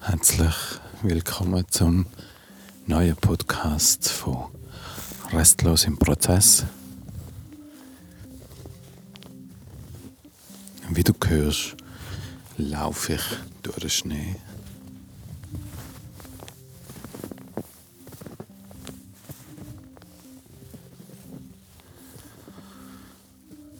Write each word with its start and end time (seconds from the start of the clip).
Herzlich 0.00 0.54
willkommen 1.02 1.64
zum 1.70 2.06
neuen 2.98 3.14
Podcast 3.14 4.08
von 4.08 4.46
Restlos 5.30 5.84
im 5.84 5.96
Prozess. 5.96 6.64
Wie 10.90 11.04
du 11.04 11.12
hörst, 11.28 11.76
laufe 12.56 13.12
ich 13.12 13.22
durch 13.62 13.76
den 13.76 13.90
Schnee. 13.90 14.34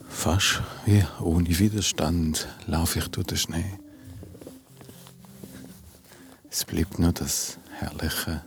Fast 0.09 0.63
wie 0.87 1.05
ohne 1.21 1.59
Widerstand 1.59 2.47
laufe 2.69 3.01
ich 3.01 3.09
durch 3.09 3.27
den 3.27 3.39
Schnee. 3.39 3.79
Es 6.49 6.65
bleibt 6.65 7.01
nur 7.01 7.11
das 7.11 7.59
herrliche 7.81 8.43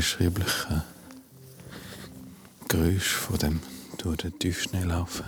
unbeschreibliche 0.00 0.82
Geräusch 2.68 3.12
von 3.12 3.38
dem 3.38 3.60
durch 3.98 4.16
den 4.16 4.38
Tiefschnee 4.38 4.84
laufen. 4.84 5.26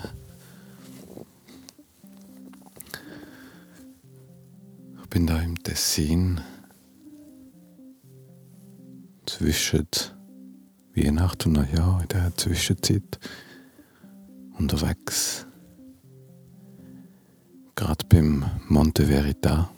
Ich 5.03 5.09
bin 5.11 5.27
da 5.27 5.42
im 5.42 5.62
Tessin 5.62 6.41
zwischen 9.27 9.89
Weihnachten 10.95 11.48
und 11.48 11.70
Neujahr 11.70 12.01
in 12.01 12.09
der 12.09 12.34
Zwischenzeit 12.39 13.20
unterwegs. 14.59 15.47
Gerade 17.75 18.07
beim 18.09 18.47
Monte 18.69 19.05
Verita. 19.05 19.70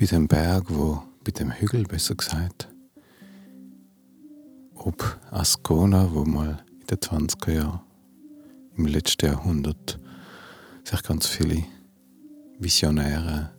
Bei 0.00 0.06
dem 0.06 0.28
Berg, 0.28 0.64
wo, 0.70 1.02
bei 1.22 1.30
dem 1.30 1.52
Hügel 1.52 1.82
besser 1.82 2.14
gesagt, 2.14 2.70
ob 4.72 5.20
Ascona, 5.30 6.10
wo 6.14 6.24
mal 6.24 6.64
in 6.80 6.86
den 6.86 6.96
20er 6.96 7.52
Jahren, 7.52 7.80
im 8.78 8.86
letzten 8.86 9.26
Jahrhundert, 9.26 10.00
sich 10.84 11.02
ganz 11.02 11.26
viele 11.26 11.64
Visionäre, 12.58 13.50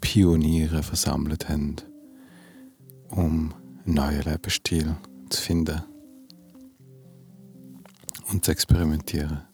Pioniere 0.00 0.84
versammelt 0.84 1.48
haben, 1.48 1.74
um 3.08 3.52
einen 3.84 3.94
neuen 3.94 4.22
Lebensstil 4.22 4.94
zu 5.28 5.42
finden 5.42 5.82
und 8.30 8.44
zu 8.44 8.52
experimentieren. 8.52 9.47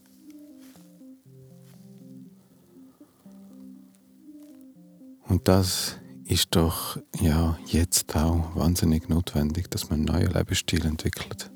Und 5.34 5.48
das 5.48 5.96
ist 6.26 6.54
doch 6.54 6.96
ja 7.20 7.58
jetzt 7.66 8.14
auch 8.14 8.54
wahnsinnig 8.54 9.08
notwendig, 9.08 9.68
dass 9.68 9.90
man 9.90 9.98
einen 9.98 10.04
neuen 10.04 10.32
Lebensstil 10.32 10.86
entwickelt. 10.86 11.50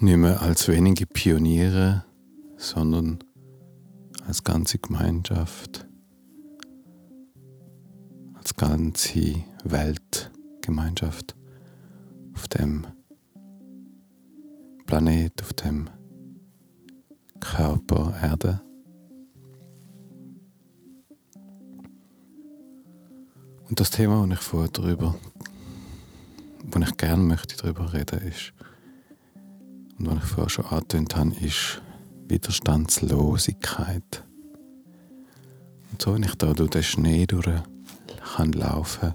Nicht 0.00 0.16
mehr 0.16 0.40
als 0.40 0.68
wenige 0.68 1.04
Pioniere, 1.04 2.06
sondern 2.56 3.18
als 4.26 4.42
ganze 4.42 4.78
Gemeinschaft, 4.78 5.86
als 8.32 8.56
ganze 8.56 9.44
Weltgemeinschaft 9.64 11.36
auf 12.32 12.48
dem 12.48 12.86
Planet, 14.86 15.42
auf 15.42 15.52
dem 15.52 15.90
Körper 17.38 18.14
Erde. 18.22 18.62
Und 23.74 23.80
das 23.80 23.90
Thema, 23.90 24.24
wo 24.24 24.32
ich 24.32 24.38
vorher 24.38 24.70
drüber, 24.70 25.16
wo 26.62 26.78
ich 26.78 26.96
gerne 26.96 27.24
möchte 27.24 27.56
darüber 27.56 27.92
reden, 27.92 28.20
ist, 28.20 28.52
und 29.98 30.06
was 30.06 30.18
ich 30.18 30.22
vorher 30.22 30.48
schon 30.48 30.66
angetönt 30.66 31.16
habe, 31.16 31.34
ist 31.44 31.82
Widerstandslosigkeit. 32.28 34.22
Und 35.90 36.00
so, 36.00 36.14
wenn 36.14 36.22
ich 36.22 36.36
da 36.36 36.52
durch 36.52 36.70
den 36.70 36.84
Schnee 36.84 37.26
durch 37.26 37.48
kann 38.36 38.52
laufen, 38.52 39.12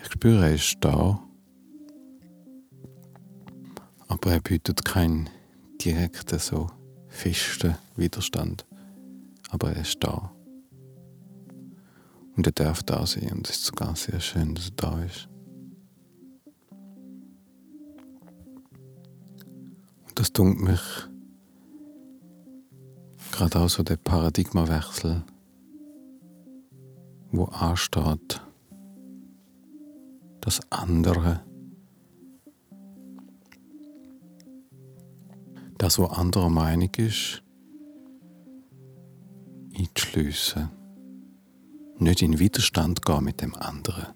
ich 0.00 0.12
spüre, 0.12 0.44
er 0.44 0.54
ist 0.54 0.76
da, 0.80 1.20
aber 4.06 4.30
er 4.30 4.40
bietet 4.40 4.84
keinen 4.84 5.28
direkten, 5.84 6.38
so 6.38 6.70
festen 7.08 7.74
Widerstand. 7.96 8.64
Aber 9.48 9.72
er 9.72 9.80
ist 9.80 9.98
da. 9.98 10.30
Und 12.40 12.46
er 12.46 12.52
darf 12.52 12.82
da 12.82 13.04
sein 13.04 13.32
und 13.32 13.50
es 13.50 13.56
ist 13.56 13.64
sogar 13.66 13.94
sehr 13.94 14.18
schön, 14.18 14.54
dass 14.54 14.68
er 14.68 14.76
da 14.76 15.02
ist. 15.02 15.28
Und 20.06 20.18
das 20.18 20.32
tut 20.32 20.58
mich 20.58 20.80
gerade 23.30 23.60
auch 23.60 23.68
so 23.68 23.82
der 23.82 23.98
Paradigmawechsel, 23.98 25.22
wo 27.30 27.44
ansteht, 27.44 28.40
das 30.40 30.60
andere, 30.70 31.44
das, 35.76 35.98
was 35.98 36.10
anderer 36.10 36.48
Meinung 36.48 36.90
ist, 36.96 37.42
einzuschliessen 39.78 40.79
nicht 42.00 42.22
in 42.22 42.38
Widerstand 42.38 43.04
gehen 43.04 43.24
mit 43.24 43.40
dem 43.42 43.54
anderen. 43.54 44.06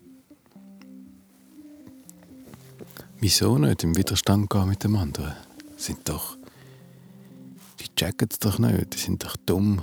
Wieso 3.20 3.58
nicht 3.58 3.84
im 3.84 3.96
Widerstand 3.96 4.50
gehen 4.50 4.68
mit 4.68 4.84
dem 4.84 4.96
anderen? 4.96 5.34
Sind 5.76 6.08
doch. 6.08 6.36
Die 7.80 7.94
checken 7.94 8.28
es 8.30 8.38
doch 8.38 8.58
nicht, 8.58 8.94
die 8.94 8.98
sind 8.98 9.24
doch 9.24 9.36
dumm. 9.36 9.82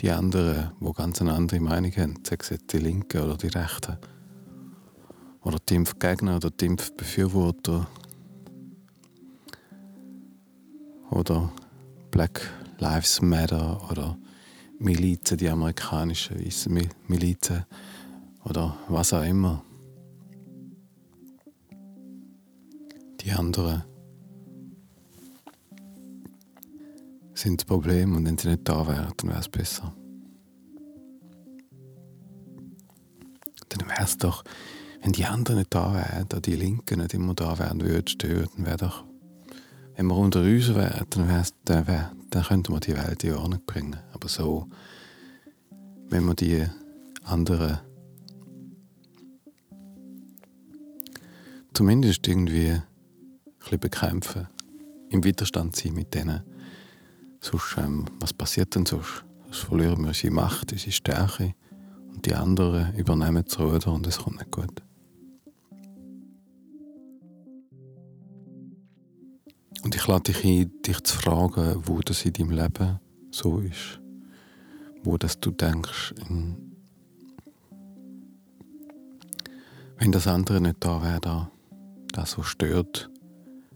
Die 0.00 0.10
anderen, 0.10 0.72
die 0.80 0.92
ganz 0.92 1.20
eine 1.20 1.34
andere 1.34 1.60
Meinung 1.60 1.92
haben, 1.92 2.18
sei 2.26 2.36
es 2.38 2.58
die 2.70 2.78
Linken 2.78 3.22
oder 3.22 3.36
die 3.36 3.48
Rechten. 3.48 3.98
Oder 5.42 5.58
die 5.68 5.74
Impfgegner 5.74 6.36
oder 6.36 6.50
die 6.50 6.66
Impfbefürworter. 6.66 7.88
Oder 11.10 11.52
Black 12.10 12.40
Lives 12.78 13.20
Matter 13.20 13.90
oder 13.90 14.16
Milizen, 14.80 15.36
die 15.36 15.48
amerikanischen 15.48 16.42
weißen 16.42 16.88
Milizen 17.06 17.66
oder 18.44 18.76
was 18.88 19.12
auch 19.12 19.22
immer. 19.22 19.62
Die 23.20 23.30
anderen 23.32 23.84
sind 27.34 27.60
das 27.60 27.66
Problem 27.66 28.16
und 28.16 28.24
wenn 28.24 28.38
sie 28.38 28.48
nicht 28.48 28.66
da 28.66 28.86
wären, 28.88 29.12
dann 29.18 29.28
wäre 29.28 29.40
es 29.40 29.48
besser. 29.50 29.94
Dann 33.68 33.86
wäre 33.86 34.02
es 34.02 34.16
doch, 34.16 34.42
wenn 35.02 35.12
die 35.12 35.26
anderen 35.26 35.58
nicht 35.58 35.74
da 35.74 35.92
wären, 35.92 36.42
die 36.42 36.56
Linken 36.56 37.00
nicht 37.00 37.12
immer 37.12 37.34
da 37.34 37.58
wären, 37.58 37.82
würden 37.82 38.16
dann 38.18 38.66
wäre 38.66 38.76
doch, 38.78 39.04
wenn 40.00 40.06
wir 40.06 40.16
unter 40.16 40.40
uns 40.40 40.74
wären, 40.74 41.04
dann, 41.10 41.46
dann, 41.66 42.10
dann 42.30 42.42
könnte 42.42 42.72
man 42.72 42.80
die 42.80 42.96
Welt 42.96 43.22
in 43.22 43.34
Ordnung 43.34 43.60
bringen. 43.66 43.98
Aber 44.14 44.28
so, 44.28 44.66
wenn 46.08 46.24
man 46.24 46.36
die 46.36 46.64
anderen 47.22 47.80
zumindest 51.74 52.26
irgendwie 52.26 52.70
ein 52.70 52.82
bisschen 53.58 53.80
bekämpfen, 53.80 54.48
im 55.10 55.22
Widerstand 55.22 55.76
sein 55.76 55.92
mit 55.92 56.14
denen. 56.14 56.44
Sonst, 57.42 57.76
ähm, 57.76 58.06
was 58.20 58.32
passiert 58.32 58.74
denn 58.74 58.86
sonst? 58.86 59.22
Sonst 59.44 59.58
verlieren 59.58 60.00
wir 60.00 60.08
unsere 60.08 60.32
Macht, 60.32 60.72
unsere 60.72 60.92
Stärke 60.92 61.54
und 62.08 62.24
die 62.24 62.34
anderen 62.34 62.96
übernehmen 62.96 63.44
das 63.44 63.58
Ruder 63.58 63.92
und 63.92 64.06
es 64.06 64.16
kommt 64.16 64.38
nicht 64.38 64.50
gut. 64.50 64.82
Ich 70.00 70.06
lade 70.06 70.32
dich 70.32 70.44
ein, 70.44 70.72
dich 70.82 71.02
zu 71.02 71.14
fragen, 71.14 71.82
wo 71.84 72.00
das 72.00 72.24
in 72.24 72.32
deinem 72.32 72.50
Leben 72.52 72.98
so 73.30 73.58
ist. 73.58 74.00
Wo 75.02 75.18
das 75.18 75.38
du 75.38 75.50
denkst, 75.50 76.14
wenn 79.98 80.12
das 80.12 80.26
andere 80.26 80.60
nicht 80.62 80.76
da 80.80 81.02
wäre, 81.02 81.20
da, 81.20 81.50
das, 82.12 82.38
was 82.38 82.46
stört, 82.46 83.10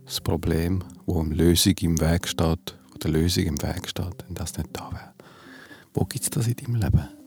das 0.07 0.23
Problem, 0.23 0.83
wo 1.05 1.21
eine 1.21 1.35
Lösung 1.35 1.75
im 1.83 2.01
Weg 2.01 2.27
steht, 2.27 2.79
wo 2.91 3.09
Lösung 3.09 3.45
im 3.45 3.63
Weg 3.63 3.87
steht, 3.87 4.25
wenn 4.27 4.35
das 4.35 4.57
nicht 4.57 4.71
da 4.73 4.91
wäre. 4.93 5.13
Wo 5.93 6.05
gibt 6.07 6.25
es 6.25 6.31
das 6.31 6.47
in 6.47 6.57
deinem 6.57 6.77
Leben? 6.77 7.24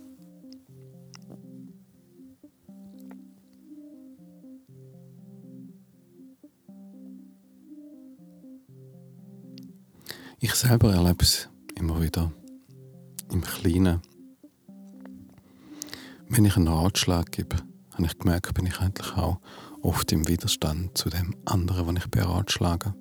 Ich 10.40 10.54
selber 10.54 10.94
erlebe 10.94 11.24
es 11.24 11.50
immer 11.74 12.00
wieder 12.00 12.32
im 13.32 13.42
Kleinen. 13.42 14.02
Wenn 16.30 16.46
ich 16.46 16.56
einen 16.56 16.68
Ratschlag 16.68 17.32
gebe, 17.32 17.56
habe 17.94 18.06
ich 18.06 18.20
gemerkt, 18.20 18.54
bin 18.54 18.68
ich 18.68 18.80
eigentlich 18.80 19.18
auch 19.18 19.40
oft 19.82 20.12
im 20.12 20.28
Widerstand 20.28 20.96
zu 20.96 21.10
dem 21.10 21.36
anderen, 21.46 21.88
was 21.88 22.04
ich 22.04 22.12
beratschlage. 22.12 22.94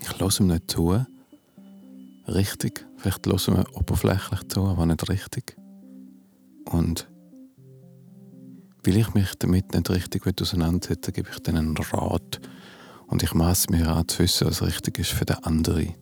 Ich 0.00 0.16
lasse 0.20 0.44
ihm 0.44 0.46
nicht 0.46 0.70
zu, 0.70 1.04
richtig. 2.28 2.86
Vielleicht 2.96 3.26
lasse 3.26 3.50
ich 3.50 3.56
mir 3.56 3.66
oberflächlich 3.74 4.46
zu, 4.46 4.64
aber 4.64 4.86
nicht 4.86 5.08
richtig. 5.08 5.56
Und 6.66 7.08
weil 8.84 8.96
ich 8.96 9.12
mich 9.14 9.34
damit 9.40 9.74
nicht 9.74 9.90
richtig 9.90 10.40
auseinandersetzen 10.40 11.12
gebe 11.12 11.30
ich 11.32 11.40
dann 11.40 11.56
einen 11.56 11.76
Rat. 11.76 12.40
Und 13.06 13.22
ich 13.22 13.34
maße 13.34 13.70
mir 13.70 13.88
an, 13.88 14.08
zu 14.08 14.20
wissen, 14.20 14.46
was 14.46 14.62
richtig 14.62 14.98
ist 14.98 15.12
für 15.12 15.24
den 15.24 15.36
anderen. 15.36 15.94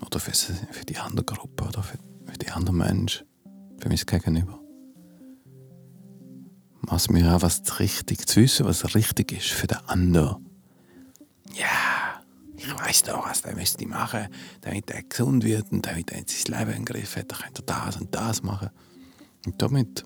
Oder 0.00 0.20
für, 0.20 0.32
für 0.32 0.84
die 0.84 0.98
andere 0.98 1.24
Gruppe 1.24 1.64
oder 1.64 1.82
für, 1.82 1.98
für 2.24 2.38
die 2.38 2.50
anderen 2.50 2.78
Menschen. 2.78 3.26
Für 3.78 3.88
mein 3.88 3.98
Gegenüber. 3.98 4.60
Maß 6.82 7.10
mir 7.10 7.32
an, 7.32 7.42
was 7.42 7.62
richtig 7.80 8.26
zu 8.26 8.40
wissen, 8.40 8.66
was 8.66 8.94
richtig 8.94 9.32
ist 9.32 9.48
für 9.48 9.66
den 9.66 9.78
anderen. 9.86 10.46
Ja, 11.54 12.22
ich 12.56 12.72
weiß 12.72 13.04
doch, 13.04 13.26
was 13.26 13.42
der 13.42 13.54
müsste 13.54 13.86
machen, 13.86 14.28
damit 14.60 14.90
er 14.90 15.02
gesund 15.02 15.44
wird 15.44 15.72
und 15.72 15.86
damit 15.86 16.12
er 16.12 16.24
sein 16.26 16.58
Leben 16.58 16.78
im 16.78 16.84
Griff 16.84 17.16
hat. 17.16 17.32
Dann 17.32 17.38
könnte 17.38 17.62
er 17.66 17.86
das 17.86 17.96
und 17.96 18.14
das 18.14 18.42
machen. 18.42 18.70
Und 19.46 19.60
damit 19.60 20.04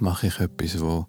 mache 0.00 0.28
ich 0.28 0.40
etwas, 0.40 0.80
wo, 0.80 1.06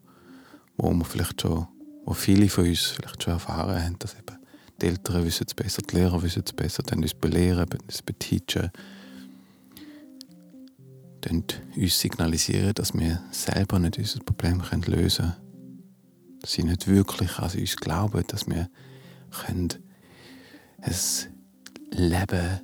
wo 0.77 0.91
man 0.91 1.05
vielleicht 1.05 1.41
schon 1.41 1.67
wo 2.07 2.13
viele 2.13 2.47
von 2.47 2.65
uns 2.65 2.83
vielleicht 2.83 3.21
schon 3.21 3.33
erfahren 3.33 3.83
haben, 3.83 3.99
dass 3.99 4.13
eben 4.13 4.39
die 4.81 4.85
Eltern 4.85 5.25
wissen 5.25 5.45
es 5.45 5.53
besser, 5.53 5.81
die 5.81 5.95
Lehrer 5.95 6.23
wissen 6.23 6.41
es 6.45 6.53
besser, 6.53 6.81
dann 6.83 7.01
uns 7.01 7.13
belehren, 7.13 7.67
uns 7.85 8.01
beteachen, 8.01 8.71
dann 11.19 11.43
uns 11.75 11.99
signalisieren, 11.99 12.73
dass 12.75 12.93
wir 12.93 13.21
selber 13.31 13.77
nicht 13.79 13.97
unser 13.97 14.21
Problem 14.21 14.63
lösen 14.85 15.25
können. 15.25 15.83
Dass 16.39 16.53
sie 16.53 16.63
nicht 16.63 16.87
wirklich 16.87 17.39
an 17.39 17.51
uns 17.51 17.75
glauben, 17.75 18.23
dass 18.27 18.47
wir 18.47 18.69
ein 19.49 19.67
Leben 21.91 22.61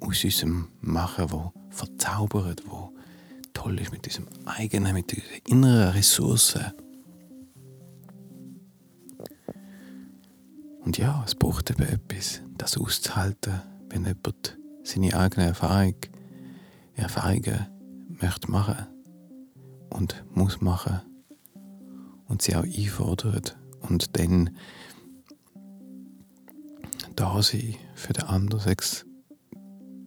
aus 0.00 0.24
unserem 0.24 0.68
machen, 0.82 1.26
das 1.30 1.78
verzaubert, 1.78 2.60
das 2.60 3.52
toll 3.54 3.80
ist 3.80 3.92
mit 3.92 4.06
unserem 4.06 4.28
eigenen, 4.44 4.92
mit 4.92 5.10
unseren 5.10 5.40
inneren 5.46 5.92
Ressourcen. 5.92 6.83
Und 10.84 10.98
ja, 10.98 11.22
es 11.26 11.34
braucht 11.34 11.70
eben 11.70 11.82
etwas, 11.82 12.42
das 12.58 12.76
auszuhalten, 12.76 13.62
wenn 13.88 14.04
jemand 14.04 14.58
seine 14.82 15.16
eigene 15.16 15.46
Erfahrung, 15.46 15.94
Erfahrungen 16.94 17.66
möchte 18.08 18.50
machen 18.50 18.86
und 19.90 20.24
muss 20.34 20.60
machen 20.60 21.00
und 22.26 22.42
sie 22.42 22.54
auch 22.54 22.64
einfordert 22.64 23.56
und 23.80 24.18
dann 24.18 24.50
da 27.16 27.42
sein 27.42 27.76
für 27.94 28.12
den 28.12 28.24
anderen, 28.24 28.60
sechs 28.60 29.06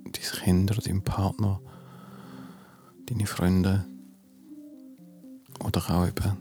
dein 0.04 0.44
Kind 0.44 0.72
oder 0.72 0.82
dein 0.82 1.02
Partner, 1.04 1.60
deine 3.08 3.26
Freunde 3.26 3.86
oder 5.64 5.80
auch 5.90 6.08
eben 6.08 6.38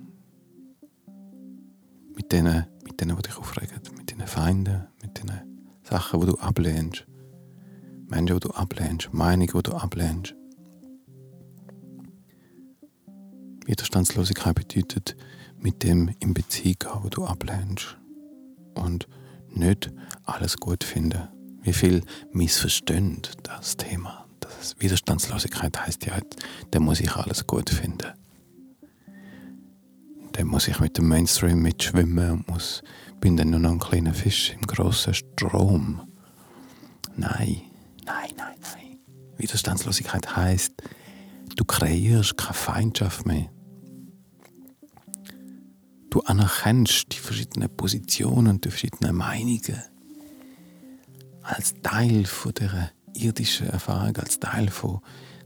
mit 2.15 2.32
denen, 2.32 2.67
mit 2.85 3.00
denen, 3.00 3.17
die 3.17 3.23
dich 3.23 3.39
aufregen, 3.39 3.81
deinen 4.17 4.29
Feinden, 4.29 4.87
mit 5.03 5.19
den 5.19 5.31
Sachen, 5.83 6.21
die 6.21 6.27
du 6.27 6.39
ablehnst. 6.39 7.07
Menschen, 8.09 8.39
die 8.39 8.49
du 8.49 8.51
ablehnst, 8.51 9.13
Meinungen, 9.13 9.51
die 9.55 9.63
du 9.63 9.73
ablehnst. 9.73 10.35
Widerstandslosigkeit 13.65 14.55
bedeutet, 14.55 15.17
mit 15.59 15.83
dem 15.83 16.15
in 16.21 16.35
Beziehung 16.35 16.77
gehen, 16.79 17.03
wo 17.03 17.09
du 17.09 17.25
ablehnst. 17.25 17.97
Und 18.75 19.09
nicht 19.49 19.91
alles 20.25 20.59
gut 20.59 20.85
finden. 20.85 21.29
Wie 21.63 21.73
viel 21.73 22.03
missverstehen 22.33 23.23
das 23.43 23.77
Thema? 23.77 24.27
Das 24.41 24.77
Widerstandslosigkeit 24.79 25.87
heißt 25.87 26.07
ja, 26.07 26.19
der 26.73 26.81
muss 26.81 27.01
ich 27.01 27.11
alles 27.13 27.47
gut 27.47 27.71
finden 27.71 28.13
dann 30.37 30.49
muss 30.49 30.69
ich 30.69 30.79
mit 30.81 30.99
dem 30.99 31.09
Mainstream 31.09 31.63
mitschwimmen 31.63 32.31
und 32.31 32.49
muss, 32.49 32.83
bin 33.21 33.37
dann 33.37 33.51
nur 33.51 33.61
noch 33.61 33.73
ein 33.73 33.79
kleiner 33.79 34.15
Fisch 34.15 34.53
im 34.53 34.63
grossen 34.63 35.15
Strom. 35.15 36.01
Nein, 37.17 37.63
nein, 38.05 38.31
nein, 38.37 38.57
nein. 38.61 38.99
Widerstandslosigkeit 39.37 40.37
heißt, 40.37 40.73
du 41.57 41.65
kreierst 41.65 42.37
keine 42.37 42.55
Feindschaft 42.55 43.27
mehr. 43.27 43.51
Du 46.11 46.21
anerkennst 46.23 47.13
die 47.13 47.19
verschiedenen 47.19 47.69
Positionen 47.77 48.49
und 48.49 48.65
die 48.65 48.70
verschiedenen 48.70 49.17
Meinungen 49.17 49.82
als 51.43 51.75
Teil 51.82 52.25
von 52.27 52.55
der 52.55 52.91
irdischen 53.15 53.69
Erfahrung, 53.69 54.17
als 54.17 54.41
Teil 54.41 54.69
von 54.69 55.01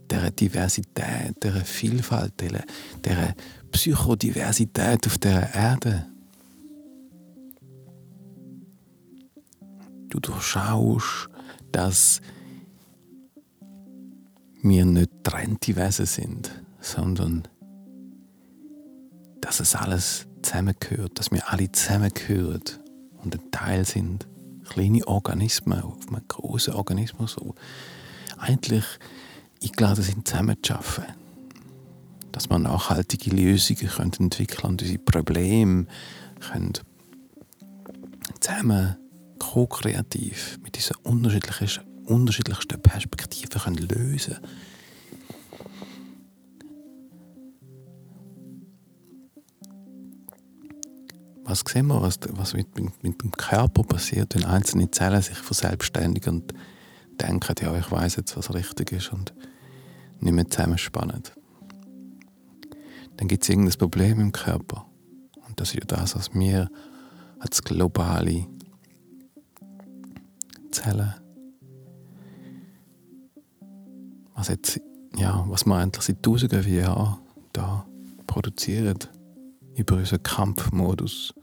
der 0.08 0.30
Diversität, 0.30 1.42
der 1.42 1.64
Vielfalt, 1.64 2.40
der, 2.40 2.64
der 3.04 3.34
Psychodiversität 3.70 5.06
auf 5.06 5.18
der 5.18 5.54
Erde. 5.54 6.06
Du 10.10 10.20
durchschaust, 10.20 11.28
dass 11.72 12.20
wir 14.62 14.84
nicht 14.84 15.10
trennte 15.22 15.76
Wesen 15.76 16.06
sind, 16.06 16.50
sondern 16.80 17.48
dass 19.40 19.60
es 19.60 19.74
alles 19.74 20.26
zusammengehört, 20.42 21.18
dass 21.18 21.30
wir 21.30 21.50
alle 21.50 21.70
zusammengehören 21.72 22.62
und 23.22 23.34
ein 23.34 23.50
Teil 23.50 23.84
sind. 23.84 24.26
Kleine 24.68 25.06
Organismen 25.08 25.80
auf 25.80 26.08
einem 26.08 26.22
großen 26.28 26.74
Organismus, 26.74 27.32
so. 27.32 27.54
Eigentlich 28.38 28.84
eingeladen 29.62 30.04
sind, 30.04 30.28
zusammenzuschaffen 30.28 31.04
dass 32.32 32.48
man 32.48 32.62
nachhaltige 32.62 33.30
Lösungen 33.30 33.88
können 33.88 34.12
entwickeln 34.18 34.70
und 34.70 34.82
unsere 34.82 34.98
Probleme 34.98 35.86
können 36.40 36.72
zusammen 38.40 38.96
ko-kreativ 39.40 40.60
mit 40.62 40.76
diesen 40.76 40.94
unterschiedlichsten, 41.02 41.84
unterschiedlichsten 42.04 42.80
Perspektiven 42.80 43.60
können 43.60 43.88
lösen 43.88 44.38
Was 51.42 51.64
sehen 51.66 51.88
wir, 51.88 52.00
was, 52.00 52.20
was 52.28 52.54
mit, 52.54 52.78
mit, 52.78 53.02
mit, 53.02 53.22
dem 53.22 53.32
Körper 53.32 53.82
passiert, 53.82 54.36
wenn 54.36 54.44
einzelne 54.44 54.88
Zellen 54.92 55.20
sich 55.20 55.36
verselbstständigen 55.36 56.42
und 56.42 56.54
denken, 57.20 57.54
ja, 57.60 57.76
ich 57.76 57.90
weiß 57.90 58.16
jetzt, 58.16 58.36
was 58.36 58.54
richtig 58.54 58.92
ist 58.92 59.12
und 59.12 59.34
nicht 60.20 60.32
mehr 60.32 60.48
zusammenspannen 60.48 61.24
dann 63.20 63.28
gibt 63.28 63.42
es 63.42 63.50
irgendein 63.50 63.76
Problem 63.76 64.18
im 64.18 64.32
Körper. 64.32 64.86
Und 65.46 65.60
das 65.60 65.74
ist 65.74 65.74
ja 65.74 65.84
das, 65.86 66.16
was 66.16 66.32
wir 66.32 66.70
als 67.38 67.62
globale 67.62 68.46
Zellen, 70.70 71.14
was, 74.34 74.48
jetzt, 74.48 74.80
ja, 75.16 75.44
was 75.48 75.66
wir 75.66 75.76
eigentlich 75.76 76.04
seit 76.04 76.22
tausenden 76.22 76.62
von 76.62 76.72
Jahren 76.72 77.18
da 77.52 77.86
produzieren, 78.26 78.98
über 79.76 79.96
unseren 79.96 80.22
Kampfmodus, 80.22 81.34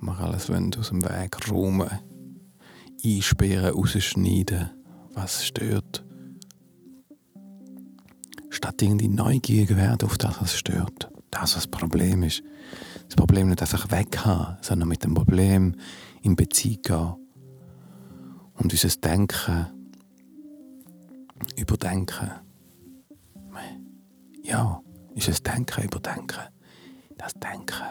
wo 0.00 0.06
wir 0.06 0.18
alles 0.18 0.50
aus 0.50 0.88
dem 0.88 1.02
Weg 1.02 1.50
räumen, 1.50 1.88
einsperren, 3.04 3.74
rausschneiden, 3.74 4.70
was 5.14 5.46
stört. 5.46 6.04
Statt 8.50 8.82
irgendwie 8.82 9.08
neugierig 9.08 9.76
werden 9.76 10.06
auf 10.06 10.18
das, 10.18 10.40
was 10.40 10.56
stört. 10.56 11.10
Das, 11.30 11.42
was 11.42 11.54
das 11.54 11.66
Problem 11.66 12.22
ist. 12.22 12.42
Das 13.06 13.16
Problem 13.16 13.48
nicht 13.48 13.60
einfach 13.60 13.90
weghaben, 13.90 14.56
sondern 14.62 14.88
mit 14.88 15.04
dem 15.04 15.14
Problem 15.14 15.74
in 16.22 16.36
Beziehung 16.36 16.82
gehen. 16.82 17.23
Und 18.54 18.72
unser 18.72 18.88
Denken 19.00 19.66
überdenken. 21.56 22.30
Ja, 24.42 24.80
unser 25.14 25.32
Denken 25.32 25.84
überdenken. 25.84 26.42
Das 27.16 27.34
Denken, 27.34 27.82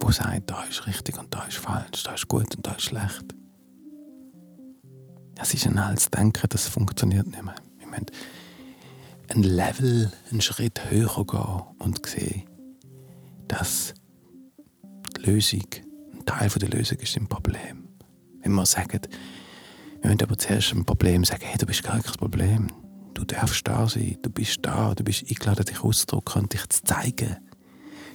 wo 0.00 0.10
sagt, 0.10 0.50
da 0.50 0.64
ist 0.64 0.86
richtig 0.86 1.18
und 1.18 1.34
da 1.34 1.44
ist 1.44 1.58
falsch, 1.58 2.02
da 2.04 2.14
ist 2.14 2.28
gut 2.28 2.56
und 2.56 2.66
da 2.66 2.72
ist 2.72 2.82
schlecht. 2.84 3.34
Das 5.34 5.54
ist 5.54 5.66
ein 5.66 5.78
altes 5.78 6.10
Denken, 6.10 6.48
das 6.48 6.68
funktioniert 6.68 7.26
nicht 7.26 7.42
mehr. 7.42 7.54
Wir 7.78 7.86
müssen 7.86 8.06
ein 9.28 9.42
Level, 9.42 10.12
einen 10.30 10.40
Schritt 10.40 10.90
höher 10.90 11.26
gehen 11.26 11.62
und 11.78 12.06
sehen, 12.06 12.44
dass 13.48 13.94
die 15.16 15.30
Lösung, 15.30 15.66
ein 16.12 16.24
Teil 16.24 16.48
der 16.48 16.68
Lösung 16.68 16.98
ist 16.98 17.16
im 17.16 17.28
Problem. 17.28 17.88
Wenn 18.40 18.52
wir 18.52 18.66
sagen, 18.66 19.00
wir 20.02 20.10
müssen 20.10 20.22
aber 20.22 20.36
zuerst 20.36 20.72
ein 20.72 20.84
Problem 20.84 21.24
sagen, 21.24 21.44
hey, 21.44 21.56
du 21.58 21.66
bist 21.66 21.84
gar 21.84 22.00
kein 22.00 22.12
Problem. 22.14 22.66
Du 23.14 23.24
darfst 23.24 23.66
da 23.68 23.88
sein, 23.88 24.18
du 24.20 24.30
bist 24.30 24.58
da, 24.62 24.94
du 24.94 25.04
bist 25.04 25.24
eingeladen, 25.30 25.64
dich 25.64 25.82
auszudrücken 25.82 26.42
und 26.42 26.52
dich 26.52 26.68
zu 26.68 26.82
zeigen. 26.82 27.36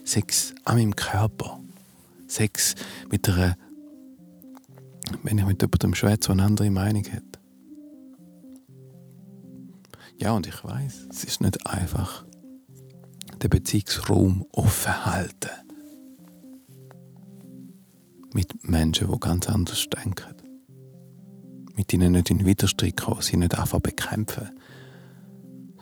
Sex 0.03 0.53
an 0.65 0.77
meinem 0.77 0.96
Körper. 0.96 1.60
Sex 2.27 2.75
mit 3.10 3.29
einer, 3.29 3.56
wenn 5.24 5.38
ich 5.38 5.46
mit 5.46 5.62
jemandem 5.62 5.96
schwätze, 5.96 6.27
der 6.27 6.32
eine 6.32 6.44
andere 6.44 6.70
Meinung 6.72 7.06
hat. 7.06 7.39
Ja, 10.17 10.32
und 10.32 10.46
ich 10.46 10.63
weiß, 10.63 11.08
es 11.10 11.24
ist 11.24 11.41
nicht 11.41 11.65
einfach, 11.67 12.25
den 13.41 13.50
Beziehungsraum 13.50 14.46
offen 14.51 15.06
halten. 15.06 15.51
Mit 18.34 18.67
Menschen, 18.67 19.10
die 19.10 19.20
ganz 19.20 19.48
anders 19.48 19.86
denken. 19.89 20.46
Mit 21.77 21.93
ihnen 21.93 22.13
nicht 22.13 22.31
in 22.31 22.43
Widerstreit 22.43 22.98
kommen, 22.98 23.22
sie 23.22 23.38
nicht 23.38 23.57
einfach 23.57 23.79
bekämpfen, 23.79 24.50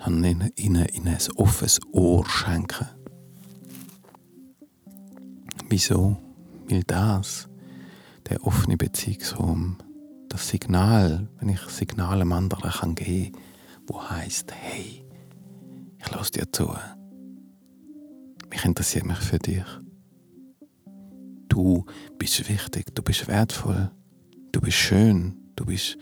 sondern 0.03 0.51
ihnen, 0.57 0.85
ihnen 0.93 1.07
ein 1.07 1.17
offenes 1.37 1.79
Ohr 1.93 2.27
schenken. 2.27 2.87
Wieso? 5.69 6.17
Weil 6.69 6.83
das, 6.83 7.47
der 8.29 8.45
offene 8.45 8.75
Beziehungsraum, 8.75 9.77
das 10.27 10.49
Signal, 10.49 11.29
wenn 11.39 11.47
ich 11.47 11.61
Signal 11.61 12.21
am 12.21 12.33
anderen 12.33 12.71
kann 12.71 12.95
geben 12.95 13.31
kann, 13.31 13.41
wo 13.87 14.03
heißt, 14.03 14.51
hey, 14.51 15.05
ich 15.97 16.11
lasse 16.11 16.31
dir 16.31 16.51
zu. 16.51 16.75
Mich 18.49 18.65
interessiert 18.65 19.05
mich 19.05 19.19
für 19.19 19.39
dich. 19.39 19.63
Du 21.47 21.85
bist 22.17 22.49
wichtig, 22.49 22.93
du 22.93 23.01
bist 23.01 23.29
wertvoll, 23.29 23.91
du 24.51 24.59
bist 24.59 24.77
schön, 24.77 25.44
du 25.55 25.65
bist, 25.65 25.97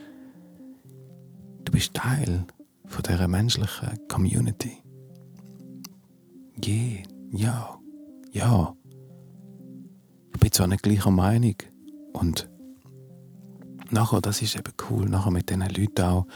du 1.66 1.72
bist 1.72 1.94
Teil 1.94 2.46
von 2.86 3.04
dieser 3.04 3.28
menschlichen 3.28 4.08
Community. 4.08 4.78
Je, 6.64 7.04
ja, 7.32 7.80
ja. 8.32 8.76
Ich 10.34 10.40
bin 10.40 10.52
zwar 10.52 10.68
nicht 10.68 10.84
gleicher 10.84 11.12
Meinung 11.12 11.56
und 12.14 12.50
nachher, 13.90 14.22
das 14.22 14.42
ist 14.42 14.56
eben 14.56 14.74
cool, 14.90 15.08
nachher 15.10 15.32
mit 15.32 15.50
diesen 15.50 15.62
Leuten 15.62 16.02
auch 16.02 16.28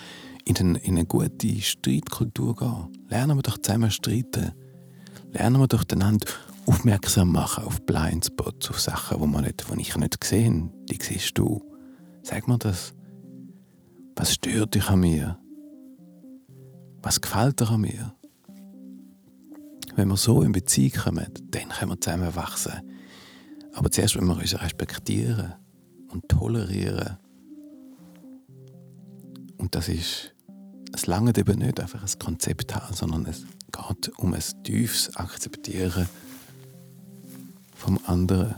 in, 0.45 0.55
eine, 0.57 0.79
in 0.79 0.95
eine 0.95 1.05
gute 1.05 1.61
Streitkultur 1.61 2.55
gehen. 2.55 2.87
Lernen 3.09 3.37
wir 3.37 3.41
doch 3.41 3.57
zusammen 3.57 3.91
streiten. 3.91 4.53
Lernen 5.33 5.59
wir 5.59 5.67
doch 5.67 5.83
einander 5.91 6.27
aufmerksam 6.65 7.31
machen 7.31 7.65
auf 7.65 7.81
Blindspots, 7.85 8.69
auf 8.69 8.79
Sachen, 8.79 9.19
wo, 9.19 9.25
wo 9.27 9.75
ich 9.79 9.95
nicht 9.95 10.21
gesehen 10.21 10.71
Die 10.89 10.97
siehst 11.01 11.37
du. 11.37 11.61
Sag 12.23 12.47
mir 12.47 12.57
das. 12.57 12.93
Was 14.17 14.33
stört 14.33 14.73
dich 14.73 14.89
an 14.89 14.99
mir? 14.99 15.37
Was 17.03 17.21
gefällt 17.21 17.61
dir 17.61 17.69
an 17.69 17.81
mir? 17.81 18.13
Wenn 19.95 20.09
wir 20.09 20.17
so 20.17 20.41
in 20.41 20.51
Beziehung 20.51 21.03
kommen, 21.03 21.27
dann 21.51 21.69
können 21.69 21.91
wir 21.91 22.01
zusammen 22.01 22.35
wachsen. 22.35 22.73
Aber 23.73 23.91
zuerst 23.91 24.15
müssen 24.15 24.27
wir 24.27 24.37
uns 24.37 24.59
respektieren 24.59 25.53
und 26.09 26.27
tolerieren. 26.29 27.17
Und 29.57 29.75
das 29.75 29.87
ist 29.87 30.33
es 30.93 31.05
lange 31.05 31.31
eben 31.37 31.59
nicht 31.59 31.79
einfach 31.79 32.01
ein 32.01 32.19
Konzept 32.19 32.73
haben, 32.73 32.95
sondern 32.95 33.25
es 33.27 33.45
geht 33.71 34.09
um 34.17 34.33
ein 34.33 34.43
tiefes 34.63 35.15
Akzeptieren 35.15 36.09
vom 37.75 37.99
anderen. 38.05 38.55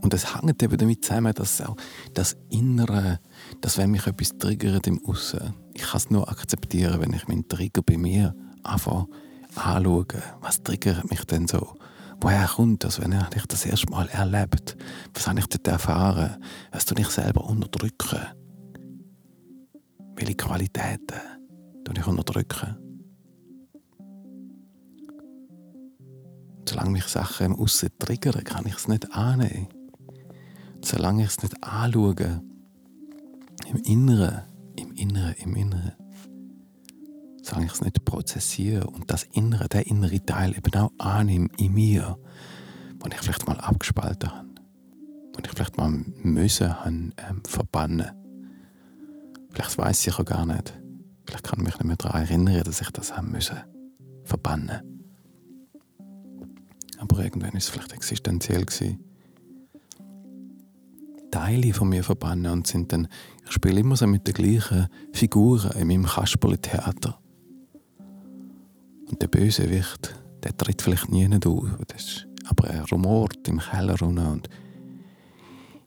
Und 0.00 0.14
es 0.14 0.34
hängt 0.34 0.62
eben 0.62 0.78
damit 0.78 1.04
zusammen, 1.04 1.34
dass 1.34 1.60
auch 1.60 1.76
das 2.14 2.36
Innere, 2.50 3.20
dass 3.60 3.78
wenn 3.78 3.90
mich 3.90 4.06
etwas 4.06 4.36
triggert 4.38 4.86
im 4.86 5.04
Aussen, 5.04 5.54
ich 5.74 5.82
kann 5.82 5.98
es 5.98 6.10
nur 6.10 6.28
akzeptieren, 6.28 7.00
wenn 7.00 7.12
ich 7.12 7.26
meinen 7.26 7.48
Trigger 7.48 7.82
bei 7.82 7.96
mir 7.96 8.34
anfange 8.62 9.08
anschauen. 9.56 10.06
Was 10.40 10.62
triggert 10.62 11.10
mich 11.10 11.24
denn 11.24 11.48
so? 11.48 11.76
Woher 12.20 12.46
kommt 12.46 12.84
das, 12.84 13.00
wenn 13.00 13.12
ich 13.36 13.46
das 13.46 13.66
erste 13.66 13.90
Mal 13.90 14.08
erlebt? 14.08 14.76
Was 15.14 15.28
habe 15.28 15.40
ich 15.40 15.46
dort 15.46 15.66
erfahren? 15.66 16.42
Was 16.72 16.84
tue 16.84 17.00
ich 17.00 17.08
selber 17.08 17.44
unterdrücken? 17.44 18.20
Welche 20.16 20.34
Qualitäten 20.34 21.20
tue 21.84 21.94
ich 21.96 22.06
unterdrücken? 22.06 22.76
solange 26.68 26.90
mich 26.90 27.04
Sachen 27.04 27.46
im 27.46 27.56
Aussen 27.56 27.90
triggern, 27.98 28.44
kann 28.44 28.66
ich 28.66 28.76
es 28.76 28.88
nicht 28.88 29.12
annehmen. 29.12 29.68
Solange 30.82 31.24
ich 31.24 31.30
es 31.30 31.42
nicht 31.42 31.62
anschaue, 31.62 32.42
im 33.68 33.76
Inneren, 33.84 34.42
im 34.76 34.92
Inneren, 34.94 35.34
im 35.34 35.56
Inneren, 35.56 35.92
solange 37.42 37.66
ich 37.66 37.72
es 37.72 37.80
nicht 37.82 38.04
prozessiere 38.04 38.86
und 38.86 39.10
das 39.10 39.24
Innere, 39.24 39.68
der 39.68 39.86
innere 39.86 40.24
Teil 40.24 40.56
eben 40.56 40.74
auch 40.74 40.92
annehme 40.98 41.48
in 41.56 41.74
mir, 41.74 42.18
den 43.04 43.12
ich 43.12 43.18
vielleicht 43.18 43.46
mal 43.46 43.58
abgespalten 43.58 44.30
habe, 44.30 44.48
den 45.36 45.44
ich 45.44 45.50
vielleicht 45.50 45.76
mal 45.76 45.90
müssen 45.90 46.78
habe, 46.78 46.90
ähm, 46.90 47.42
verbannen. 47.44 48.10
Vielleicht 49.50 49.78
weiß 49.78 50.06
ich 50.06 50.14
auch 50.14 50.24
gar 50.24 50.46
nicht. 50.46 50.78
Vielleicht 51.26 51.44
kann 51.44 51.60
ich 51.60 51.64
mich 51.66 51.74
nicht 51.74 51.84
mehr 51.84 51.96
daran 51.96 52.22
erinnern, 52.22 52.62
dass 52.64 52.80
ich 52.80 52.90
das 52.90 53.16
haben 53.16 53.32
müssen. 53.32 53.58
Verbannen. 54.24 54.80
Aber 56.98 57.22
irgendwann 57.22 57.52
ist 57.52 57.64
es 57.64 57.70
vielleicht 57.70 57.92
existenziell 57.92 58.64
gewesen. 58.64 59.07
Teile 61.30 61.72
von 61.72 61.88
mir 61.88 62.04
verbannen 62.04 62.52
und 62.52 62.66
sind 62.66 62.92
dann, 62.92 63.08
ich 63.44 63.52
spiele 63.52 63.80
immer 63.80 63.96
so 63.96 64.06
mit 64.06 64.26
den 64.26 64.34
gleichen 64.34 64.88
Figuren 65.12 65.72
in 65.72 65.88
meinem 65.88 66.06
Kasperle-Theater. 66.06 67.18
Und 69.10 69.22
der 69.22 69.28
Bösewicht, 69.28 70.14
der 70.42 70.56
tritt 70.56 70.82
vielleicht 70.82 71.10
nie 71.10 71.28
auf, 71.44 71.68
das 71.86 72.26
aber 72.48 72.68
er 72.68 72.84
rumort 72.88 73.46
im 73.46 73.58
Keller 73.58 74.00
unten 74.02 74.26
und 74.26 74.48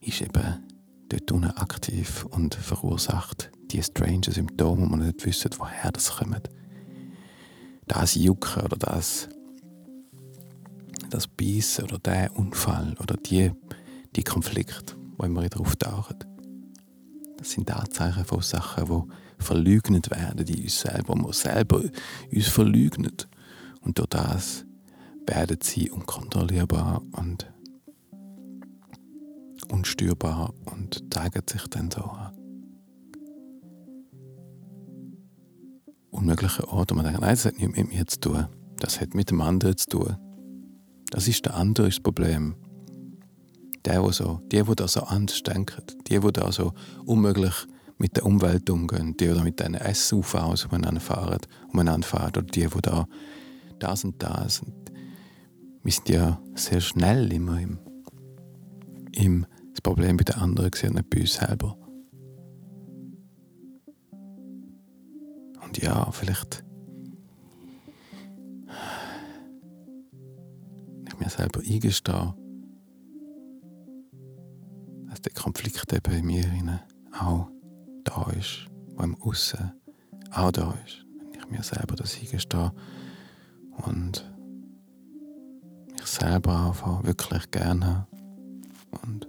ist 0.01 0.21
eben 0.21 0.63
dort 1.10 1.31
unten 1.31 1.51
aktiv 1.51 2.25
und 2.25 2.55
verursacht 2.55 3.51
die 3.71 3.81
strange 3.81 4.31
Symptome, 4.31 4.81
wo 4.81 4.86
man 4.86 5.05
nicht 5.05 5.25
wissen, 5.25 5.51
woher 5.57 5.91
das 5.91 6.17
kommt. 6.17 6.50
Das 7.88 8.15
Jucken 8.15 8.63
oder 8.63 8.77
das, 8.77 9.27
das 11.10 11.27
Beißen 11.27 11.86
oder 11.86 12.00
der 12.00 12.36
Unfall 12.36 12.95
oder 13.00 13.15
die, 13.17 13.51
die 14.15 14.24
Konflikte, 14.24 14.95
die 15.22 15.25
immer 15.28 15.44
wieder 15.44 15.60
auftauchen. 15.60 16.18
Das 17.38 17.51
sind 17.51 17.72
Anzeichen 17.72 18.25
von 18.25 18.42
Sachen, 18.42 18.86
die 18.86 19.44
verleugnet 19.44 20.12
werden 20.12 20.46
in 20.46 20.63
uns 20.63 20.82
selber, 20.82 21.16
wo 21.18 21.32
selber 21.32 21.82
uns 22.32 22.48
verleugnen. 22.48 23.16
Und 23.82 23.98
durch 23.98 24.10
das 24.10 24.66
werden 25.25 25.58
sie 25.62 25.90
unkontrollierbar 25.90 27.01
und 27.13 27.51
unstörbar 29.72 30.54
und 30.66 31.04
zeigen 31.12 31.42
sich 31.48 31.68
dann 31.70 31.90
so 31.90 32.01
an. 32.01 32.34
Unmögliche 36.12 36.68
Orte, 36.68 36.94
wo 36.94 36.98
man 36.98 37.06
denkt, 37.06 37.22
nein, 37.22 37.32
das 37.32 37.46
hat 37.46 37.58
nichts 37.58 37.78
mit 37.78 37.90
mir 37.90 38.06
zu 38.06 38.20
tun. 38.20 38.48
Das 38.78 39.00
hat 39.00 39.16
mit 39.16 39.32
dem 39.32 39.42
anderen 39.42 39.78
zu 39.78 39.90
tun. 39.90 40.18
Das 41.10 41.28
ist 41.28 41.46
der 41.46 41.56
andere 41.56 41.88
das 41.88 42.00
Problem. 42.00 42.56
Der, 43.86 44.04
wo 44.04 44.12
so, 44.12 44.42
die, 44.52 44.62
die 44.62 44.76
da 44.76 44.88
so 44.88 45.02
anders 45.02 45.42
denken, 45.44 45.82
die, 46.08 46.20
die 46.20 46.32
da 46.32 46.52
so 46.52 46.74
unmöglich 47.06 47.54
mit 47.98 48.16
der 48.16 48.26
Umwelt 48.26 48.70
umgehen, 48.70 49.16
die, 49.18 49.28
die 49.28 49.42
mit 49.42 49.60
diesen 49.60 49.78
SUVs 49.94 50.66
umeinander 50.66 51.02
fahren, 51.02 51.40
umeinander 51.72 52.08
fahren 52.08 52.30
oder 52.30 52.42
die, 52.42 52.68
die 52.68 52.82
da 52.82 53.08
das 53.80 54.04
und 54.04 54.22
das. 54.22 54.62
Und 54.62 54.92
wir 55.84 55.92
sind 55.92 56.10
ja 56.10 56.42
sehr 56.56 56.82
schnell 56.82 57.32
immer 57.34 57.60
im, 57.60 57.80
im 59.14 59.46
das 59.72 59.82
Problem 59.82 60.18
bei 60.18 60.24
den 60.24 60.36
anderen 60.36 60.72
gesehen, 60.72 60.94
nicht 60.94 61.10
bei 61.10 61.22
uns 61.22 61.34
selber. 61.34 61.78
Und 65.64 65.78
ja, 65.82 66.12
vielleicht 66.12 66.64
ich 71.08 71.20
mir 71.20 71.30
selber 71.30 71.62
eingestehe, 71.62 72.14
dass 72.14 72.40
der 75.25 75.32
Konflikt 75.34 75.94
eben 75.94 76.13
in 76.13 76.25
mir 76.25 76.80
auch 77.18 77.50
da 78.04 78.32
ist, 78.32 78.66
wo 78.96 79.04
im 79.04 79.22
Aussen 79.22 79.72
auch 80.32 80.51
da 80.51 80.74
ist, 80.86 81.06
wenn 81.20 81.40
ich 81.40 81.50
mir 81.50 81.63
selber 81.63 81.96
das 81.96 82.18
eingestehe 82.20 82.72
und 83.86 84.32
mich 85.92 86.06
selber 86.06 86.68
einfach 86.68 87.04
wirklich 87.04 87.51
gerne 87.51 88.08
und 89.04 89.28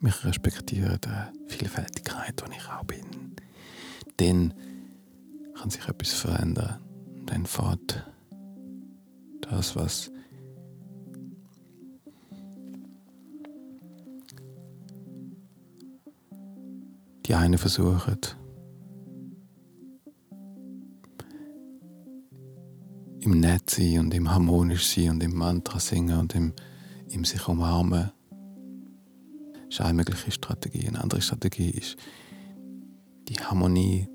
mich 0.00 0.24
respektiere 0.24 0.98
der 0.98 1.32
Vielfältigkeit, 1.46 2.42
die 2.46 2.56
ich 2.56 2.68
auch 2.68 2.84
bin, 2.84 3.36
dann 4.16 4.54
kann 5.54 5.70
sich 5.70 5.86
etwas 5.86 6.12
verändern. 6.12 6.80
Dann 7.26 7.46
fährt 7.46 8.06
das, 9.42 9.76
was 9.76 10.10
die 17.30 17.36
einen 17.36 17.58
versuchen, 17.58 18.18
im 23.20 23.38
Netz 23.38 23.76
sein 23.76 24.00
und 24.00 24.12
im 24.12 24.28
harmonisch 24.28 24.92
sein 24.92 25.10
und 25.10 25.22
im 25.22 25.36
Mantra 25.36 25.78
singen 25.78 26.18
und 26.18 26.34
im, 26.34 26.52
im 27.08 27.24
sich 27.24 27.46
umarmen. 27.46 28.10
Das 29.52 29.78
ist 29.78 29.80
eine 29.80 29.94
mögliche 29.94 30.32
Strategie. 30.32 30.88
Eine 30.88 31.00
andere 31.00 31.22
Strategie 31.22 31.70
ist 31.70 31.96
die 33.28 33.38
Harmonie 33.38 34.08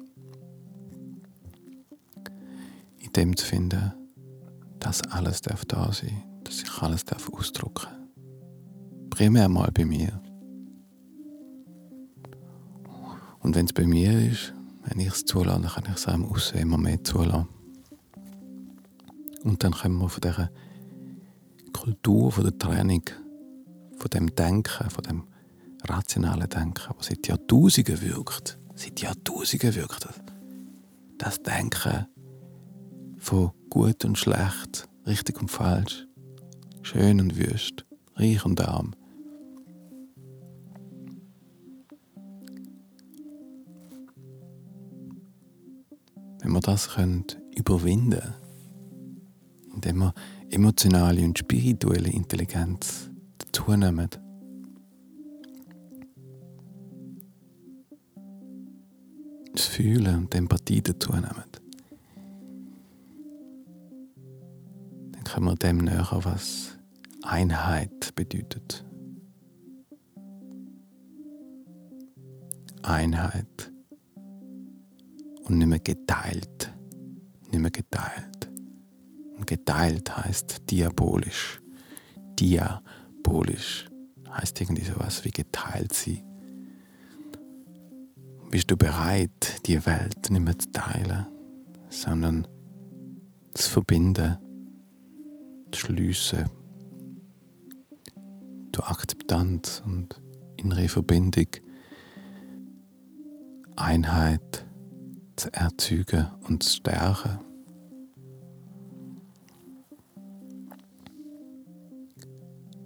in 2.98 3.14
dem 3.14 3.38
zu 3.38 3.46
finden, 3.46 3.94
dass 4.80 5.02
alles 5.04 5.40
darf 5.42 5.64
da 5.64 5.90
sein, 5.94 6.22
dass 6.44 6.64
ich 6.64 6.82
alles 6.82 7.06
darf 7.06 7.32
ausdrücken. 7.32 7.88
Primär 9.10 9.48
mal 9.48 9.72
bei 9.72 9.86
mir. 9.86 10.22
Und 13.46 13.56
wenn 13.56 13.68
es 13.68 13.74
bei 13.74 13.86
mir 13.86 14.32
ist, 14.32 14.56
wenn 14.86 15.00
ich 15.00 15.10
es 15.10 15.24
zulasse, 15.24 15.62
dann 15.62 15.72
kann 15.72 15.84
ich 15.86 15.98
es 15.98 16.08
auch 16.08 16.16
im 16.16 16.26
Aussen 16.26 16.58
immer 16.58 16.80
mehr 16.80 17.04
zulassen. 17.04 17.48
Und 19.44 19.64
dann 19.64 19.72
können 19.72 20.00
wir 20.00 20.10
von 20.10 20.22
dieser 20.22 20.50
Kultur, 21.72 22.32
von 22.32 22.44
der 22.44 22.58
Training, 22.58 23.04
von 24.00 24.10
dem 24.10 24.34
Denken, 24.34 24.90
von 24.90 25.04
dem 25.04 25.28
rationalen 25.84 26.50
Denken, 26.50 26.96
was 26.98 27.06
seit 27.06 27.28
Jahrtausenden 27.28 28.02
wirkt, 28.02 28.58
seit 28.74 29.00
Jahrtausenden 29.02 29.76
wirkt 29.76 30.06
das, 30.06 30.22
das 31.20 31.44
Denken 31.44 32.08
von 33.20 33.52
gut 33.70 34.06
und 34.06 34.18
schlecht, 34.18 34.90
richtig 35.06 35.40
und 35.40 35.52
falsch, 35.52 36.08
schön 36.82 37.22
und 37.22 37.38
wüst, 37.38 37.86
reich 38.16 38.44
und 38.44 38.60
arm. 38.60 38.96
Wir 46.56 46.62
das 46.62 46.90
können 46.90 47.26
überwinden 47.56 48.20
können, 48.20 49.22
indem 49.74 49.98
wir 49.98 50.14
emotionale 50.50 51.22
und 51.24 51.38
spirituelle 51.38 52.10
Intelligenz 52.10 53.10
dazu 53.38 53.76
nehmen. 53.76 54.10
Das 59.54 59.66
Fühlen 59.66 60.16
und 60.18 60.36
Empathie 60.36 60.82
dazu 60.82 61.12
nehmen. 61.12 61.44
Dann 65.12 65.24
kommen 65.24 65.48
wir 65.48 65.56
dem 65.56 65.78
näher, 65.80 66.08
was 66.24 66.78
Einheit 67.24 68.16
bedeutet. 68.16 68.86
Einheit 72.82 73.75
und 75.46 75.58
nicht 75.58 75.68
mehr 75.68 75.80
geteilt. 75.80 76.74
Nicht 77.52 77.62
mehr 77.62 77.72
geteilt. 77.72 78.50
Und 79.38 79.48
geteilt 79.48 80.16
heißt 80.16 80.70
diabolisch. 80.70 81.62
Diabolisch 82.40 83.88
heißt 84.30 84.60
irgendwie 84.62 84.84
sowas 84.84 85.24
wie 85.24 85.32
geteilt 85.32 85.94
sie. 85.94 86.24
Bist 88.52 88.70
du 88.72 88.78
bereit, 88.78 89.62
die 89.66 89.86
Welt 89.86 90.30
nicht 90.30 90.42
mehr 90.42 90.58
zu 90.58 90.72
teilen, 90.72 91.28
sondern 91.90 92.48
zu 93.54 93.70
verbinden, 93.70 94.38
zu 95.72 95.80
schliessen, 95.80 96.50
durch 98.72 98.88
Akzeptanz 98.88 99.82
und 99.86 100.22
innere 100.58 100.88
Verbindung, 100.88 101.48
Einheit 103.76 104.65
erzeugen 105.54 106.28
und 106.48 106.64
stärken. 106.64 107.40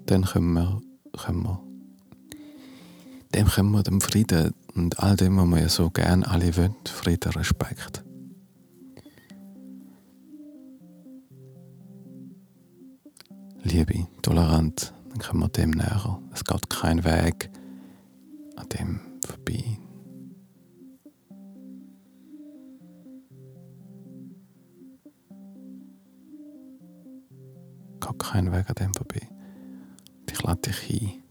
dann 0.10 0.24
können 0.24 0.54
wir, 0.54 0.82
können 1.18 1.44
wir 1.44 1.64
dem 3.36 3.48
können 3.48 3.72
wir 3.72 3.84
dem 3.84 4.02
Frieden 4.02 4.56
und 4.74 5.00
all 5.00 5.16
dem, 5.16 5.38
was 5.38 5.46
wir 5.46 5.60
ja 5.60 5.70
so 5.70 5.90
gern 5.92 6.24
alle 6.24 6.56
wollen, 6.58 6.76
Frieden, 6.86 7.32
Respekt. 7.34 8.04
Liebe, 13.62 14.08
tolerant, 14.24 14.94
dann 15.10 15.20
kommen 15.20 15.42
wir 15.42 15.50
dem 15.50 15.72
näher. 15.72 16.20
Es 16.34 16.44
geht 16.44 16.70
kein 16.70 17.04
Weg 17.04 17.52
an 18.56 18.70
dem 18.70 19.00
vorbei. 19.26 19.79
Geht 28.30 28.34
kein 28.34 28.52
Weg 28.52 28.70
an 28.70 28.76
dem 28.76 28.94
vorbei 28.94 29.28
ich 30.40 30.44
lade 30.44 30.62
dich 30.62 31.02
ein. 31.02 31.24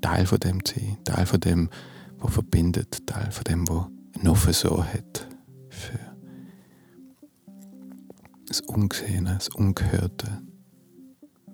Teil 0.00 0.26
von 0.26 0.38
dem 0.38 0.64
zu 0.64 0.78
sein, 0.78 0.98
Teil 1.04 1.26
von 1.26 1.40
dem, 1.40 1.68
was 2.18 2.32
verbindet, 2.32 3.06
Teil 3.06 3.30
von 3.30 3.44
dem, 3.44 3.68
was 3.68 3.86
ein 4.18 4.28
offenes 4.28 4.60
so 4.60 4.82
hat 4.82 5.28
für 5.68 5.98
das 8.46 8.60
Ungesehene, 8.60 9.34
das 9.34 9.48
Ungehörte, 9.48 10.42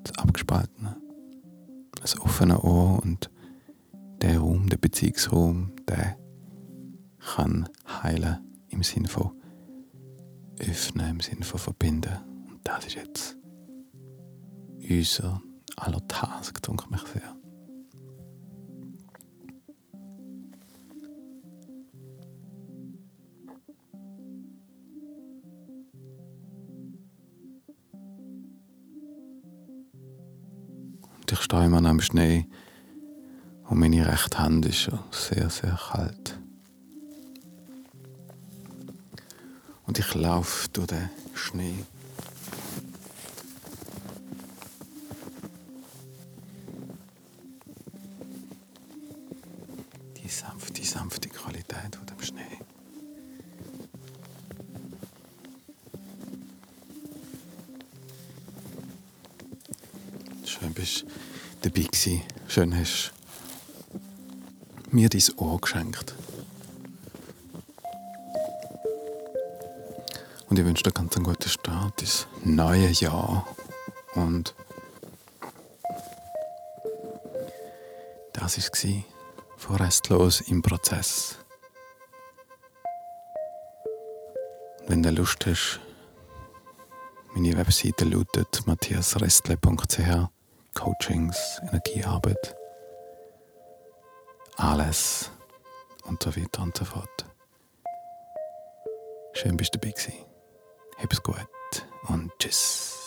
das 0.05 0.19
Abgespaltene, 0.19 0.97
das 2.01 2.21
offene 2.21 2.61
Ohr 2.61 3.03
und 3.03 3.31
der 4.21 4.39
Raum, 4.39 4.69
der 4.69 4.77
Beziehungsraum, 4.77 5.73
der 5.89 6.17
kann 7.19 7.69
heilen 8.03 8.39
im 8.69 8.83
Sinne 8.83 9.09
von 9.09 9.33
öffnen, 10.59 11.11
im 11.11 11.21
Sinne 11.21 11.45
von 11.45 11.59
verbinden. 11.59 12.32
Das 12.65 12.87
ist 12.87 12.95
jetzt 12.95 13.37
unser 14.89 15.43
aller 15.77 16.07
Task, 16.09 16.63
denke 16.63 16.89
mich 16.91 17.03
sehr. 17.03 17.37
Ich 31.33 31.41
stehe 31.41 31.65
immer 31.65 31.85
am 31.85 32.01
Schnee 32.01 32.47
und 33.65 33.79
meine 33.79 34.07
rechte 34.07 34.39
Hand 34.39 34.67
ist 34.67 34.77
schon 34.77 34.99
sehr, 35.11 35.49
sehr 35.49 35.79
kalt. 35.91 36.39
Und 39.87 39.99
ich 39.99 40.15
laufe 40.15 40.69
durch 40.69 40.89
den 40.89 41.09
Schnee. 41.35 41.85
Schön 60.45 60.73
bist 60.73 61.03
du 61.61 61.69
dabei 61.69 61.83
gewesen. 61.83 62.23
Schön 62.49 62.75
hast 62.75 63.13
du 63.93 64.01
mir 64.91 65.09
dein 65.09 65.23
Ohr 65.37 65.61
geschenkt. 65.61 66.15
Und 70.49 70.59
ich 70.59 70.65
wünsche 70.65 70.85
dir 70.85 70.93
ganz 70.93 71.17
einen 71.17 71.25
guten 71.25 71.49
Start 71.49 72.01
ins 72.01 72.27
neue 72.45 72.89
Jahr. 72.89 73.47
Und 74.15 74.55
das 78.33 78.57
war 78.57 79.05
von 79.63 79.77
Restlos 79.77 80.41
im 80.41 80.61
Prozess. 80.61 81.39
Wenn 84.89 85.03
du 85.03 85.11
Lust 85.11 85.47
hast, 85.47 85.81
meine 87.35 87.57
Webseite 87.57 88.05
lautet 88.05 88.67
matthiasrestle.ch 88.67 90.29
Coachings, 90.75 91.61
Energiearbeit, 91.69 92.57
alles 94.57 95.31
und 96.05 96.23
so 96.23 96.35
weiter 96.35 96.63
und 96.63 96.77
so 96.77 96.85
fort. 96.85 97.25
Schön 99.35 99.57
bist 99.57 99.75
du 99.75 99.79
dabei 99.79 99.93
gewesen. 99.93 100.25
Hab's 100.99 101.23
gut 101.23 101.87
und 102.09 102.33
tschüss. 102.39 103.02